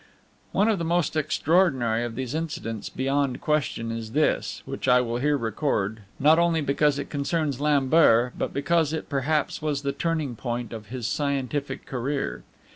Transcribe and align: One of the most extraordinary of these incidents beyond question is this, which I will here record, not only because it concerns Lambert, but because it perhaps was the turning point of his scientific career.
One 0.51 0.67
of 0.67 0.79
the 0.79 0.83
most 0.83 1.15
extraordinary 1.15 2.03
of 2.03 2.15
these 2.15 2.33
incidents 2.33 2.89
beyond 2.89 3.39
question 3.39 3.91
is 3.91 4.13
this, 4.13 4.63
which 4.65 4.87
I 4.87 4.99
will 4.99 5.17
here 5.17 5.37
record, 5.37 5.99
not 6.19 6.39
only 6.39 6.59
because 6.59 6.97
it 6.97 7.11
concerns 7.11 7.61
Lambert, 7.61 8.33
but 8.35 8.51
because 8.51 8.93
it 8.93 9.09
perhaps 9.09 9.61
was 9.61 9.83
the 9.83 9.91
turning 9.91 10.35
point 10.35 10.73
of 10.73 10.87
his 10.87 11.05
scientific 11.05 11.85
career. 11.85 12.41